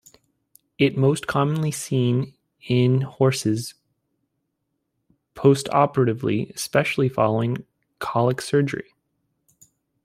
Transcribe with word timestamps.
It 0.79 0.97
most 0.97 1.27
commonly 1.27 1.69
seen 1.69 2.33
in 2.63 3.01
horses 3.01 3.75
postoperatively, 5.35 6.49
especially 6.55 7.07
following 7.07 7.67
colic 7.99 8.41
surgery. 8.41 8.91